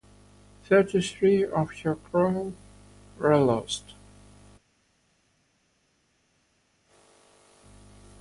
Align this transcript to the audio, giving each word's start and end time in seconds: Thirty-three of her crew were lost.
Thirty-three 0.65 1.45
of 1.45 1.69
her 1.83 1.93
crew 1.95 2.55
were 3.19 3.37
lost. 3.37 3.93